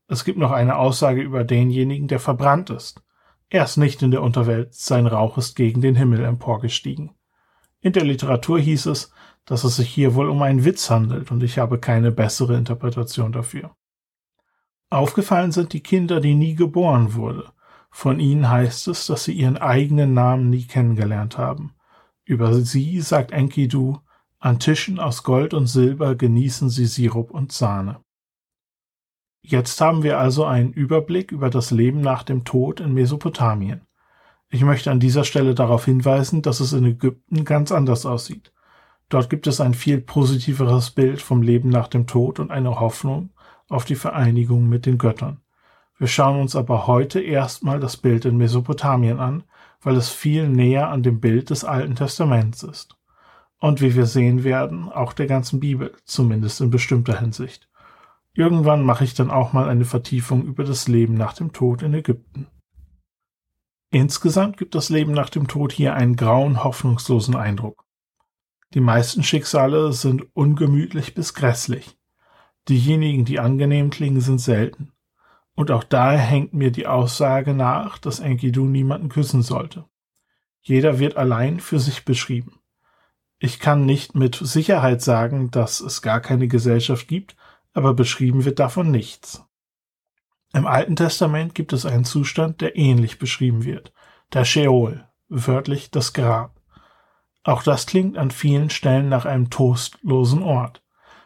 Es 0.07 0.25
gibt 0.25 0.37
noch 0.37 0.51
eine 0.51 0.75
Aussage 0.75 1.21
über 1.21 1.43
denjenigen, 1.43 2.07
der 2.07 2.19
verbrannt 2.19 2.69
ist. 2.69 3.01
Er 3.49 3.63
ist 3.63 3.77
nicht 3.77 4.03
in 4.03 4.11
der 4.11 4.21
Unterwelt, 4.21 4.75
sein 4.75 5.07
Rauch 5.07 5.37
ist 5.37 5.55
gegen 5.55 5.81
den 5.81 5.95
Himmel 5.95 6.23
emporgestiegen. 6.23 7.15
In 7.85 7.93
der 7.93 8.03
Literatur 8.03 8.59
hieß 8.59 8.87
es, 8.87 9.11
dass 9.45 9.63
es 9.63 9.75
sich 9.75 9.87
hier 9.87 10.15
wohl 10.15 10.27
um 10.27 10.41
einen 10.41 10.65
Witz 10.65 10.89
handelt, 10.89 11.29
und 11.29 11.43
ich 11.43 11.59
habe 11.59 11.77
keine 11.77 12.11
bessere 12.11 12.57
Interpretation 12.57 13.31
dafür. 13.31 13.75
Aufgefallen 14.89 15.51
sind 15.51 15.71
die 15.71 15.83
Kinder, 15.83 16.19
die 16.19 16.33
nie 16.33 16.55
geboren 16.55 17.13
wurde. 17.13 17.51
Von 17.91 18.19
ihnen 18.19 18.49
heißt 18.49 18.87
es, 18.87 19.05
dass 19.05 19.25
sie 19.25 19.33
ihren 19.33 19.57
eigenen 19.57 20.15
Namen 20.15 20.49
nie 20.49 20.63
kennengelernt 20.63 21.37
haben. 21.37 21.75
Über 22.23 22.55
sie 22.55 23.01
sagt 23.01 23.31
Enkidu, 23.31 23.99
an 24.39 24.57
Tischen 24.57 24.99
aus 24.99 25.21
Gold 25.21 25.53
und 25.53 25.67
Silber 25.67 26.15
genießen 26.15 26.71
sie 26.71 26.87
Sirup 26.87 27.29
und 27.29 27.51
Sahne. 27.51 27.99
Jetzt 29.43 29.79
haben 29.79 30.01
wir 30.01 30.17
also 30.17 30.45
einen 30.45 30.73
Überblick 30.73 31.31
über 31.31 31.51
das 31.51 31.69
Leben 31.69 32.01
nach 32.01 32.23
dem 32.23 32.45
Tod 32.45 32.79
in 32.79 32.95
Mesopotamien. 32.95 33.81
Ich 34.55 34.63
möchte 34.63 34.89
an 34.89 35.01
dieser 35.01 35.25
Stelle 35.25 35.53
darauf 35.53 35.83
hinweisen, 35.83 36.41
dass 36.41 36.61
es 36.61 36.71
in 36.71 36.85
Ägypten 36.85 37.43
ganz 37.43 37.73
anders 37.73 38.05
aussieht. 38.05 38.53
Dort 39.09 39.29
gibt 39.29 39.47
es 39.47 39.59
ein 39.59 39.73
viel 39.73 39.99
positiveres 39.99 40.91
Bild 40.91 41.21
vom 41.21 41.41
Leben 41.41 41.67
nach 41.67 41.89
dem 41.89 42.07
Tod 42.07 42.39
und 42.39 42.51
eine 42.51 42.79
Hoffnung 42.79 43.31
auf 43.67 43.83
die 43.83 43.95
Vereinigung 43.95 44.69
mit 44.69 44.85
den 44.85 44.97
Göttern. 44.97 45.41
Wir 45.97 46.07
schauen 46.07 46.39
uns 46.39 46.55
aber 46.55 46.87
heute 46.87 47.19
erstmal 47.19 47.81
das 47.81 47.97
Bild 47.97 48.23
in 48.23 48.37
Mesopotamien 48.37 49.19
an, 49.19 49.43
weil 49.81 49.97
es 49.97 50.07
viel 50.07 50.47
näher 50.47 50.87
an 50.87 51.03
dem 51.03 51.19
Bild 51.19 51.49
des 51.49 51.65
Alten 51.65 51.95
Testaments 51.95 52.63
ist 52.63 52.95
und 53.59 53.81
wie 53.81 53.93
wir 53.93 54.05
sehen 54.05 54.45
werden, 54.45 54.87
auch 54.87 55.11
der 55.11 55.27
ganzen 55.27 55.59
Bibel, 55.59 55.91
zumindest 56.05 56.61
in 56.61 56.69
bestimmter 56.69 57.19
Hinsicht. 57.19 57.67
Irgendwann 58.33 58.83
mache 58.83 59.03
ich 59.03 59.15
dann 59.15 59.31
auch 59.31 59.51
mal 59.51 59.67
eine 59.67 59.83
Vertiefung 59.83 60.45
über 60.45 60.63
das 60.63 60.87
Leben 60.87 61.15
nach 61.15 61.33
dem 61.33 61.51
Tod 61.51 61.81
in 61.81 61.93
Ägypten. 61.93 62.47
Insgesamt 63.95 64.57
gibt 64.57 64.75
das 64.75 64.89
Leben 64.89 65.13
nach 65.13 65.29
dem 65.29 65.47
Tod 65.47 65.71
hier 65.71 65.93
einen 65.93 66.17
grauen, 66.17 66.65
hoffnungslosen 66.65 67.33
Eindruck. 67.33 67.85
Die 68.73 68.81
meisten 68.81 69.23
Schicksale 69.23 69.93
sind 69.93 70.35
ungemütlich 70.35 71.13
bis 71.13 71.33
grässlich. 71.33 71.97
Diejenigen, 72.67 73.23
die 73.23 73.39
angenehm 73.39 73.91
klingen, 73.91 74.19
sind 74.19 74.39
selten. 74.39 74.91
Und 75.55 75.71
auch 75.71 75.85
daher 75.85 76.19
hängt 76.19 76.53
mir 76.53 76.71
die 76.71 76.87
Aussage 76.87 77.53
nach, 77.53 77.97
dass 77.97 78.19
Enkidu 78.19 78.65
niemanden 78.65 79.07
küssen 79.07 79.43
sollte. 79.43 79.85
Jeder 80.59 80.99
wird 80.99 81.15
allein 81.15 81.61
für 81.61 81.79
sich 81.79 82.03
beschrieben. 82.03 82.59
Ich 83.39 83.61
kann 83.61 83.85
nicht 83.85 84.13
mit 84.13 84.35
Sicherheit 84.35 85.01
sagen, 85.01 85.51
dass 85.51 85.79
es 85.79 86.01
gar 86.01 86.19
keine 86.19 86.49
Gesellschaft 86.49 87.07
gibt, 87.07 87.37
aber 87.71 87.93
beschrieben 87.93 88.43
wird 88.43 88.59
davon 88.59 88.91
nichts. 88.91 89.44
Im 90.55 90.67
Alten 90.67 90.95
Testament 90.95 91.53
gibt 91.53 91.73
es 91.73 91.85
einen 91.85 92.05
Zustand, 92.05 92.61
der 92.61 92.77
ähnlich 92.77 93.19
beschrieben 93.19 93.65
wird. 93.65 93.91
Der 94.31 94.45
Sheol, 94.45 95.03
wörtlich 95.27 95.91
das 95.91 96.13
Grab. 96.13 96.61
Auch 97.43 97.61
das 97.61 97.85
klingt 97.85 98.17
an 98.17 98.31
vielen 98.31 98.69
Stellen 98.69 99.09
nach 99.09 99.25
einem 99.25 99.49
trostlosen 99.49 100.41
Ort. 100.41 100.81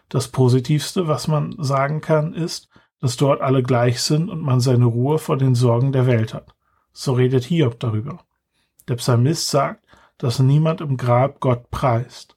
Das 0.10 0.30
Positivste, 0.30 1.08
was 1.08 1.28
man 1.28 1.54
sagen 1.60 2.02
kann, 2.02 2.34
ist, 2.34 2.70
dass 3.02 3.18
dort 3.18 3.42
alle 3.42 3.62
gleich 3.62 4.02
sind 4.02 4.32
und 4.32 4.42
man 4.42 4.62
seine 4.62 4.86
Ruhe 4.86 5.20
vor 5.20 5.38
den 5.38 5.54
Sorgen 5.54 5.92
der 5.92 6.08
Welt 6.08 6.34
hat. 6.34 6.56
So 6.92 7.14
redet 7.14 7.44
Hiob 7.44 7.80
darüber. 7.80 8.26
Der 8.88 8.96
Psalmist 8.96 9.48
sagt, 9.48 9.86
dass 10.18 10.40
niemand 10.40 10.82
im 10.82 10.98
Grab 10.98 11.40
Gott 11.40 11.70
preist. 11.70 12.36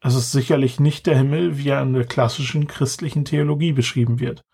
Es 0.00 0.14
ist 0.14 0.30
sicherlich 0.30 0.78
nicht 0.78 1.06
der 1.06 1.16
Himmel, 1.18 1.58
wie 1.58 1.70
er 1.70 1.82
in 1.82 1.92
der 1.92 2.04
klassischen 2.04 2.68
christlichen 2.68 3.24
Theologie 3.24 3.72
beschrieben 3.72 4.20
wird. 4.20 4.44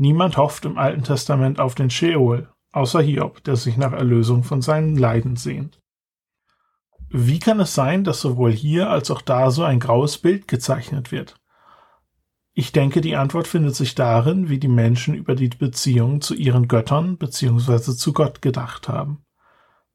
Niemand 0.00 0.38
hofft 0.38 0.64
im 0.64 0.78
Alten 0.78 1.02
Testament 1.02 1.60
auf 1.60 1.74
den 1.74 1.90
Sheol, 1.90 2.48
außer 2.72 3.02
Hiob, 3.02 3.44
der 3.44 3.56
sich 3.56 3.76
nach 3.76 3.92
Erlösung 3.92 4.44
von 4.44 4.62
seinen 4.62 4.96
Leiden 4.96 5.36
sehnt. 5.36 5.78
Wie 7.10 7.38
kann 7.38 7.60
es 7.60 7.74
sein, 7.74 8.02
dass 8.02 8.22
sowohl 8.22 8.50
hier 8.50 8.88
als 8.88 9.10
auch 9.10 9.20
da 9.20 9.50
so 9.50 9.62
ein 9.62 9.78
graues 9.78 10.16
Bild 10.16 10.48
gezeichnet 10.48 11.12
wird? 11.12 11.34
Ich 12.54 12.72
denke, 12.72 13.02
die 13.02 13.14
Antwort 13.14 13.46
findet 13.46 13.76
sich 13.76 13.94
darin, 13.94 14.48
wie 14.48 14.58
die 14.58 14.68
Menschen 14.68 15.12
über 15.12 15.34
die 15.34 15.50
Beziehung 15.50 16.22
zu 16.22 16.34
ihren 16.34 16.66
Göttern 16.66 17.18
bzw. 17.18 17.92
zu 17.92 18.14
Gott 18.14 18.40
gedacht 18.40 18.88
haben. 18.88 19.26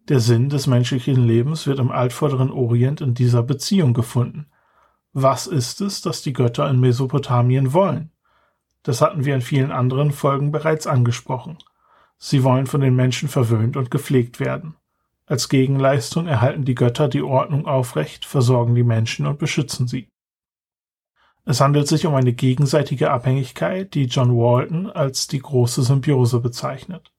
Der 0.07 0.19
Sinn 0.19 0.49
des 0.49 0.67
menschlichen 0.67 1.25
Lebens 1.25 1.65
wird 1.65 1.79
im 1.79 1.89
altvorderen 1.89 2.51
Orient 2.51 3.01
in 3.01 3.15
dieser 3.15 3.41
Beziehung 3.41 3.95
gefunden. 3.95 4.51
Was 5.13 5.47
ist 5.47 5.81
es, 5.81 6.03
das 6.03 6.21
die 6.21 6.33
Götter 6.33 6.69
in 6.69 6.79
Mesopotamien 6.79 7.73
wollen? 7.73 8.11
Das 8.85 9.01
hatten 9.01 9.25
wir 9.25 9.33
in 9.33 9.41
vielen 9.41 9.71
anderen 9.71 10.11
Folgen 10.11 10.51
bereits 10.51 10.85
angesprochen. 10.85 11.57
Sie 12.19 12.43
wollen 12.43 12.67
von 12.67 12.81
den 12.81 12.95
Menschen 12.95 13.27
verwöhnt 13.27 13.77
und 13.77 13.89
gepflegt 13.89 14.39
werden. 14.39 14.75
Als 15.25 15.49
Gegenleistung 15.49 16.27
erhalten 16.27 16.65
die 16.65 16.75
Götter 16.75 17.07
die 17.07 17.23
Ordnung 17.23 17.65
aufrecht, 17.65 18.25
versorgen 18.25 18.75
die 18.75 18.83
Menschen 18.83 19.25
und 19.25 19.39
beschützen 19.39 19.87
sie. 19.87 20.11
Es 21.45 21.61
handelt 21.61 21.87
sich 21.87 22.05
um 22.05 22.13
eine 22.13 22.33
gegenseitige 22.33 23.09
Abhängigkeit, 23.09 23.95
die 23.95 24.05
John 24.05 24.37
Walton 24.37 24.87
als 24.91 25.25
die 25.25 25.39
große 25.39 25.81
Symbiose 25.81 26.39
bezeichnet. 26.39 27.11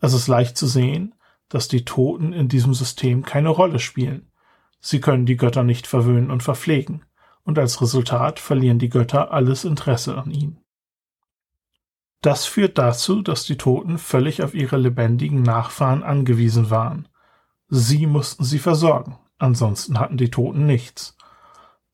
Es 0.00 0.12
ist 0.12 0.26
leicht 0.26 0.56
zu 0.56 0.66
sehen, 0.66 1.14
dass 1.48 1.68
die 1.68 1.84
Toten 1.84 2.32
in 2.32 2.48
diesem 2.48 2.74
System 2.74 3.22
keine 3.22 3.50
Rolle 3.50 3.78
spielen. 3.78 4.32
Sie 4.80 5.00
können 5.00 5.24
die 5.24 5.36
Götter 5.36 5.62
nicht 5.62 5.86
verwöhnen 5.86 6.32
und 6.32 6.42
verpflegen, 6.42 7.04
und 7.44 7.60
als 7.60 7.80
Resultat 7.80 8.40
verlieren 8.40 8.80
die 8.80 8.88
Götter 8.88 9.30
alles 9.30 9.64
Interesse 9.64 10.18
an 10.18 10.32
ihnen. 10.32 10.65
Das 12.26 12.44
führt 12.44 12.76
dazu, 12.76 13.22
dass 13.22 13.44
die 13.44 13.56
Toten 13.56 13.98
völlig 13.98 14.42
auf 14.42 14.52
ihre 14.52 14.78
lebendigen 14.78 15.42
Nachfahren 15.42 16.02
angewiesen 16.02 16.70
waren. 16.70 17.06
Sie 17.68 18.04
mussten 18.08 18.42
sie 18.42 18.58
versorgen, 18.58 19.16
ansonsten 19.38 20.00
hatten 20.00 20.16
die 20.16 20.32
Toten 20.32 20.66
nichts. 20.66 21.16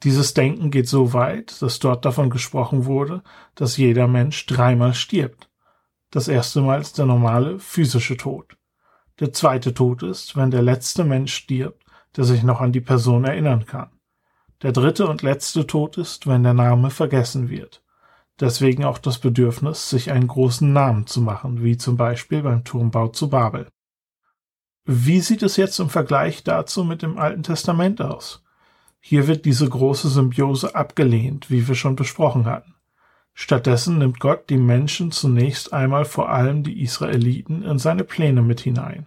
Dieses 0.04 0.32
Denken 0.32 0.70
geht 0.70 0.88
so 0.88 1.12
weit, 1.12 1.60
dass 1.60 1.80
dort 1.80 2.06
davon 2.06 2.30
gesprochen 2.30 2.86
wurde, 2.86 3.22
dass 3.56 3.76
jeder 3.76 4.08
Mensch 4.08 4.46
dreimal 4.46 4.94
stirbt. 4.94 5.50
Das 6.10 6.28
erste 6.28 6.62
Mal 6.62 6.80
ist 6.80 6.96
der 6.96 7.04
normale 7.04 7.58
physische 7.58 8.16
Tod. 8.16 8.56
Der 9.20 9.34
zweite 9.34 9.74
Tod 9.74 10.02
ist, 10.02 10.34
wenn 10.34 10.50
der 10.50 10.62
letzte 10.62 11.04
Mensch 11.04 11.34
stirbt, 11.34 11.84
der 12.16 12.24
sich 12.24 12.42
noch 12.42 12.62
an 12.62 12.72
die 12.72 12.80
Person 12.80 13.24
erinnern 13.24 13.66
kann. 13.66 13.90
Der 14.62 14.72
dritte 14.72 15.06
und 15.08 15.20
letzte 15.20 15.66
Tod 15.66 15.98
ist, 15.98 16.26
wenn 16.26 16.42
der 16.42 16.54
Name 16.54 16.88
vergessen 16.88 17.50
wird. 17.50 17.81
Deswegen 18.42 18.84
auch 18.84 18.98
das 18.98 19.20
Bedürfnis, 19.20 19.88
sich 19.88 20.10
einen 20.10 20.26
großen 20.26 20.72
Namen 20.72 21.06
zu 21.06 21.20
machen, 21.20 21.62
wie 21.62 21.76
zum 21.76 21.96
Beispiel 21.96 22.42
beim 22.42 22.64
Turmbau 22.64 23.06
zu 23.06 23.30
Babel. 23.30 23.68
Wie 24.84 25.20
sieht 25.20 25.44
es 25.44 25.56
jetzt 25.56 25.78
im 25.78 25.88
Vergleich 25.88 26.42
dazu 26.42 26.82
mit 26.82 27.02
dem 27.02 27.18
Alten 27.18 27.44
Testament 27.44 28.02
aus? 28.02 28.42
Hier 28.98 29.28
wird 29.28 29.44
diese 29.44 29.68
große 29.68 30.08
Symbiose 30.08 30.74
abgelehnt, 30.74 31.52
wie 31.52 31.68
wir 31.68 31.76
schon 31.76 31.94
besprochen 31.94 32.46
hatten. 32.46 32.74
Stattdessen 33.32 33.98
nimmt 33.98 34.18
Gott 34.18 34.50
die 34.50 34.56
Menschen 34.56 35.12
zunächst 35.12 35.72
einmal 35.72 36.04
vor 36.04 36.28
allem 36.28 36.64
die 36.64 36.82
Israeliten 36.82 37.62
in 37.62 37.78
seine 37.78 38.02
Pläne 38.02 38.42
mit 38.42 38.58
hinein. 38.58 39.06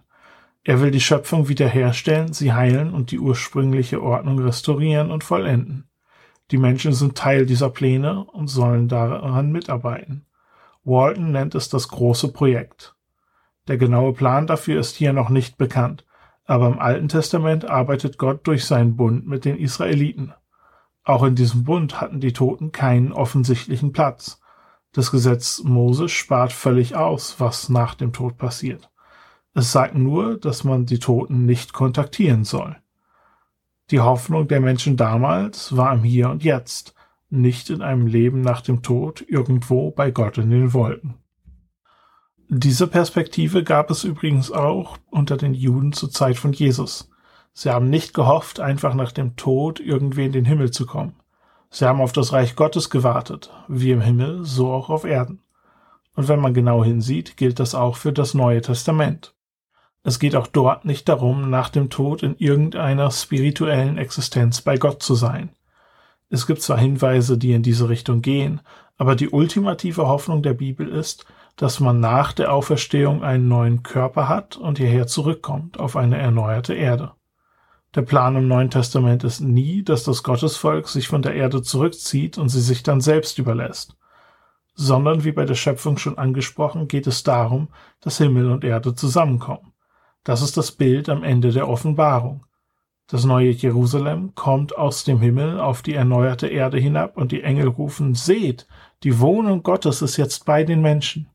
Er 0.63 0.80
will 0.80 0.92
die 0.92 1.01
Schöpfung 1.01 1.50
wiederherstellen, 1.50 2.32
sie 2.32 2.54
heilen 2.54 2.94
und 2.94 3.12
die 3.12 3.20
ursprüngliche 3.20 4.01
Ordnung 4.01 4.39
restaurieren 4.39 5.12
und 5.12 5.25
vollenden. 5.25 5.89
Die 6.52 6.58
Menschen 6.58 6.94
sind 6.94 7.18
Teil 7.18 7.46
dieser 7.46 7.70
Pläne 7.70 8.24
und 8.25 8.48
sollen 8.48 8.88
daran 8.88 9.52
mitarbeiten. 9.52 10.25
Walton 10.84 11.32
nennt 11.32 11.56
es 11.56 11.70
das 11.70 11.88
große 11.88 12.32
Projekt. 12.32 12.96
Der 13.68 13.78
genaue 13.78 14.14
Plan 14.14 14.46
dafür 14.46 14.80
ist 14.80 14.96
hier 14.96 15.12
noch 15.12 15.30
nicht 15.30 15.58
bekannt, 15.58 16.06
aber 16.46 16.68
im 16.68 16.78
Alten 16.78 17.08
Testament 17.08 17.66
arbeitet 17.66 18.20
Gott 18.20 18.46
durch 18.46 18.66
seinen 18.66 18.96
Bund 18.96 19.25
mit 19.25 19.46
den 19.46 19.58
Israeliten. 19.58 20.34
Auch 21.04 21.24
in 21.24 21.36
diesem 21.36 21.64
Bund 21.64 22.00
hatten 22.00 22.20
die 22.20 22.34
Toten 22.34 22.72
keinen 22.72 23.12
offensichtlichen 23.12 23.92
Platz. 23.92 24.40
Das 24.92 25.12
Gesetz 25.12 25.62
Moses 25.64 26.12
spart 26.12 26.54
völlig 26.54 26.96
aus, 26.96 27.40
was 27.40 27.70
nach 27.70 27.96
dem 27.96 28.14
Tod 28.14 28.38
passiert. 28.38 28.92
Es 29.56 29.72
sagt 29.72 29.96
nur, 29.96 30.38
dass 30.38 30.64
man 30.64 30.86
die 30.86 31.00
Toten 31.00 31.46
nicht 31.46 31.74
kontaktieren 31.74 32.44
soll. 32.44 32.75
Die 33.92 34.00
Hoffnung 34.00 34.48
der 34.48 34.62
Menschen 34.62 34.98
damals 34.98 35.77
war 35.77 35.94
im 35.94 36.04
Hier 36.04 36.30
und 36.30 36.44
Jetzt, 36.44 36.96
nicht 37.30 37.70
in 37.70 37.82
einem 37.82 38.08
Leben 38.08 38.42
nach 38.42 38.62
dem 38.62 38.82
Tod 38.82 39.24
irgendwo 39.27 39.92
bei 39.92 40.12
Gott 40.12 40.38
in 40.38 40.50
den 40.50 40.74
Wolken. 40.74 41.15
Diese 42.48 42.88
Perspektive 42.88 43.63
gab 43.63 43.89
es 43.89 44.04
übrigens 44.04 44.51
auch 44.51 44.98
unter 45.10 45.38
den 45.38 45.54
Juden 45.54 45.94
zur 45.94 46.12
Zeit 46.12 46.38
von 46.38 46.54
Jesus. 46.54 47.10
Sie 47.54 47.70
haben 47.70 47.89
nicht 47.89 48.13
gehofft, 48.13 48.60
einfach 48.60 48.94
nach 48.94 49.12
dem 49.12 49.36
Tod 49.36 49.80
irgendwie 49.80 50.25
in 50.25 50.32
den 50.32 50.46
Himmel 50.46 50.72
zu 50.72 50.86
kommen. 50.86 51.15
Sie 51.70 51.86
haben 51.86 52.01
auf 52.01 52.12
das 52.12 52.34
Reich 52.34 52.56
Gottes 52.56 52.89
gewartet, 52.89 53.51
wie 53.68 53.92
im 53.92 54.01
Himmel, 54.01 54.46
so 54.46 54.72
auch 54.72 54.89
auf 54.89 55.04
Erden. 55.04 55.42
Und 56.15 56.27
wenn 56.27 56.39
man 56.39 56.54
genau 56.54 56.84
hinsieht, 56.84 57.38
gilt 57.38 57.60
das 57.60 57.75
auch 57.75 57.98
für 57.98 58.13
das 58.13 58.34
Neue 58.34 58.62
Testament. 58.62 59.36
Es 60.08 60.20
geht 60.20 60.36
auch 60.36 60.46
dort 60.46 60.86
nicht 60.86 61.10
darum, 61.10 61.50
nach 61.50 61.70
dem 61.70 61.90
Tod 61.90 62.22
in 62.22 62.38
irgendeiner 62.38 63.10
spirituellen 63.10 63.98
Existenz 63.98 64.62
bei 64.62 64.78
Gott 64.78 65.02
zu 65.02 65.16
sein. 65.16 65.50
Es 66.30 66.46
gibt 66.46 66.62
zwar 66.62 66.78
Hinweise, 66.78 67.40
die 67.40 67.54
in 67.54 67.64
diese 67.64 67.90
Richtung 67.90 68.22
gehen, 68.22 68.62
aber 68.98 69.16
die 69.16 69.30
ultimative 69.30 70.08
Hoffnung 70.08 70.44
der 70.44 70.54
Bibel 70.54 70.88
ist, 70.88 71.26
dass 71.56 71.80
man 71.80 72.02
nach 72.02 72.34
der 72.34 72.54
Auferstehung 72.54 73.24
einen 73.24 73.48
neuen 73.48 73.82
Körper 73.82 74.30
hat 74.30 74.58
und 74.58 74.78
hierher 74.78 75.08
zurückkommt 75.08 75.80
auf 75.80 75.96
eine 75.96 76.20
erneuerte 76.20 76.76
Erde. 76.76 77.14
Der 77.96 78.04
Plan 78.04 78.36
im 78.36 78.48
Neuen 78.48 78.70
Testament 78.70 79.24
ist 79.24 79.40
nie, 79.40 79.82
dass 79.82 80.04
das 80.04 80.22
Gottesvolk 80.22 80.88
sich 80.88 81.08
von 81.08 81.24
der 81.24 81.34
Erde 81.34 81.64
zurückzieht 81.64 82.38
und 82.38 82.50
sie 82.50 82.62
sich 82.62 82.84
dann 82.84 83.02
selbst 83.02 83.40
überlässt, 83.40 83.98
sondern 84.76 85.24
wie 85.24 85.32
bei 85.32 85.46
der 85.46 85.56
Schöpfung 85.56 85.98
schon 85.98 86.20
angesprochen, 86.20 86.88
geht 86.88 87.08
es 87.08 87.24
darum, 87.24 87.70
dass 88.02 88.20
Himmel 88.20 88.52
und 88.52 88.64
Erde 88.64 88.94
zusammenkommen. 88.94 89.72
Das 90.25 90.41
ist 90.41 90.58
das 90.58 90.72
Bild 90.72 91.08
am 91.08 91.24
Ende 91.24 91.51
der 91.51 91.70
Offenbarung. 91.70 92.46
Das 93.08 93.25
neue 93.25 93.51
Jerusalem 93.51 94.34
kommt 94.34 94.75
aus 94.75 95.03
dem 95.03 95.22
Himmel 95.22 95.60
auf 95.60 95.84
die 95.84 95.94
erneuerte 95.94 96.48
Erde 96.48 96.79
hinab 96.79 97.15
und 97.15 97.32
die 97.32 97.44
Engel 97.44 97.67
rufen, 97.67 98.15
seht, 98.15 98.67
die 99.03 99.20
Wohnung 99.20 99.62
Gottes 99.62 100.01
ist 100.01 100.17
jetzt 100.17 100.46
bei 100.46 100.63
den 100.63 100.82
Menschen. 100.82 101.29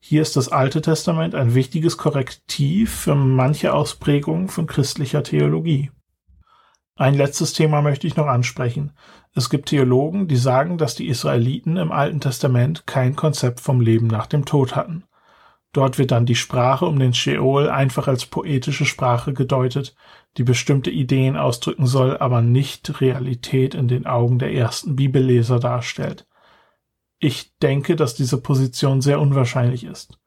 Hier 0.00 0.22
ist 0.22 0.34
das 0.34 0.48
Alte 0.48 0.82
Testament 0.82 1.36
ein 1.36 1.54
wichtiges 1.54 1.98
Korrektiv 1.98 2.92
für 2.92 3.14
manche 3.14 3.72
Ausprägungen 3.72 4.48
von 4.48 4.66
christlicher 4.66 5.22
Theologie. 5.22 5.92
Ein 6.96 7.14
letztes 7.14 7.52
Thema 7.52 7.80
möchte 7.80 8.08
ich 8.08 8.16
noch 8.16 8.26
ansprechen. 8.26 8.92
Es 9.34 9.50
gibt 9.50 9.68
Theologen, 9.68 10.26
die 10.26 10.36
sagen, 10.36 10.78
dass 10.78 10.96
die 10.96 11.06
Israeliten 11.06 11.76
im 11.76 11.92
Alten 11.92 12.20
Testament 12.20 12.88
kein 12.88 13.14
Konzept 13.14 13.60
vom 13.60 13.80
Leben 13.80 14.08
nach 14.08 14.26
dem 14.26 14.44
Tod 14.44 14.74
hatten. 14.74 15.04
Dort 15.72 15.98
wird 15.98 16.10
dann 16.10 16.26
die 16.26 16.34
Sprache 16.34 16.86
um 16.86 16.98
den 16.98 17.14
Sheol 17.14 17.68
einfach 17.68 18.08
als 18.08 18.26
poetische 18.26 18.84
Sprache 18.84 19.32
gedeutet, 19.32 19.94
die 20.36 20.42
bestimmte 20.42 20.90
Ideen 20.90 21.36
ausdrücken 21.36 21.86
soll, 21.86 22.16
aber 22.18 22.42
nicht 22.42 23.00
Realität 23.00 23.74
in 23.74 23.86
den 23.86 24.06
Augen 24.06 24.38
der 24.38 24.52
ersten 24.52 24.96
Bibelleser 24.96 25.60
darstellt. 25.60 26.26
Ich 27.18 27.56
denke, 27.58 27.96
dass 27.96 28.14
diese 28.14 28.40
Position 28.40 29.00
sehr 29.00 29.20
unwahrscheinlich 29.20 29.84
ist. 29.84 30.18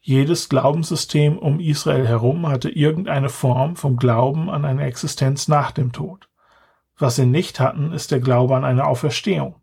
Jedes 0.00 0.48
Glaubenssystem 0.48 1.38
um 1.38 1.60
Israel 1.60 2.08
herum 2.08 2.48
hatte 2.48 2.70
irgendeine 2.70 3.28
Form 3.28 3.76
vom 3.76 3.96
Glauben 3.96 4.48
an 4.48 4.64
eine 4.64 4.84
Existenz 4.84 5.46
nach 5.46 5.72
dem 5.72 5.92
Tod. 5.92 6.28
Was 6.98 7.16
sie 7.16 7.26
nicht 7.26 7.60
hatten, 7.60 7.92
ist 7.92 8.10
der 8.10 8.20
Glaube 8.20 8.56
an 8.56 8.64
eine 8.64 8.86
Auferstehung, 8.86 9.56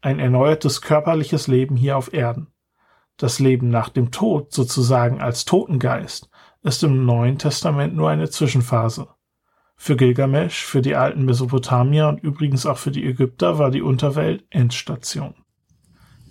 ein 0.00 0.20
erneuertes 0.20 0.82
körperliches 0.82 1.48
Leben 1.48 1.76
hier 1.76 1.96
auf 1.96 2.12
Erden. 2.12 2.46
Das 3.16 3.38
Leben 3.38 3.70
nach 3.70 3.88
dem 3.88 4.10
Tod, 4.10 4.52
sozusagen 4.52 5.22
als 5.22 5.46
Totengeist, 5.46 6.28
ist 6.62 6.82
im 6.82 7.06
Neuen 7.06 7.38
Testament 7.38 7.96
nur 7.96 8.10
eine 8.10 8.28
Zwischenphase. 8.28 9.08
Für 9.76 9.96
Gilgamesch, 9.96 10.64
für 10.64 10.82
die 10.82 10.96
alten 10.96 11.24
Mesopotamier 11.24 12.08
und 12.08 12.22
übrigens 12.22 12.66
auch 12.66 12.78
für 12.78 12.90
die 12.90 13.06
Ägypter 13.06 13.58
war 13.58 13.70
die 13.70 13.82
Unterwelt 13.82 14.44
Endstation. 14.50 15.34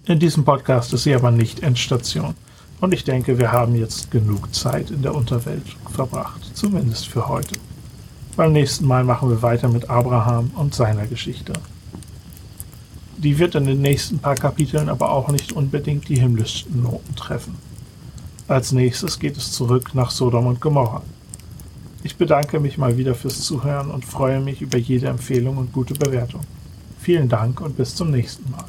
In 0.05 0.19
diesem 0.19 0.45
Podcast 0.45 0.93
ist 0.93 1.03
sie 1.03 1.15
aber 1.15 1.31
nicht 1.31 1.63
Endstation. 1.63 2.35
Und 2.81 2.93
ich 2.93 3.03
denke, 3.03 3.39
wir 3.39 3.51
haben 3.51 3.73
jetzt 3.75 4.11
genug 4.11 4.53
Zeit 4.53 4.91
in 4.91 5.01
der 5.01 5.15
Unterwelt 5.15 5.65
verbracht, 5.89 6.55
zumindest 6.55 7.07
für 7.07 7.27
heute. 7.27 7.57
Beim 8.35 8.51
nächsten 8.51 8.85
Mal 8.85 9.03
machen 9.03 9.29
wir 9.29 9.41
weiter 9.41 9.69
mit 9.69 9.89
Abraham 9.89 10.51
und 10.55 10.75
seiner 10.75 11.07
Geschichte. 11.07 11.53
Die 13.25 13.39
wird 13.39 13.55
in 13.55 13.65
den 13.65 13.81
nächsten 13.81 14.19
paar 14.19 14.35
Kapiteln 14.35 14.87
aber 14.87 15.11
auch 15.11 15.29
nicht 15.29 15.51
unbedingt 15.51 16.07
die 16.09 16.19
himmlischsten 16.19 16.83
Noten 16.83 17.15
treffen. 17.15 17.55
Als 18.47 18.71
nächstes 18.71 19.17
geht 19.17 19.35
es 19.35 19.51
zurück 19.51 19.95
nach 19.95 20.11
Sodom 20.11 20.45
und 20.45 20.61
Gomorra. 20.61 21.01
Ich 22.03 22.17
bedanke 22.17 22.59
mich 22.59 22.77
mal 22.77 22.99
wieder 22.99 23.15
fürs 23.15 23.41
Zuhören 23.41 23.89
und 23.89 24.05
freue 24.05 24.41
mich 24.41 24.61
über 24.61 24.77
jede 24.77 25.07
Empfehlung 25.07 25.57
und 25.57 25.73
gute 25.73 25.95
Bewertung. 25.95 26.41
Vielen 26.99 27.27
Dank 27.27 27.61
und 27.61 27.75
bis 27.75 27.95
zum 27.95 28.11
nächsten 28.11 28.51
Mal. 28.51 28.65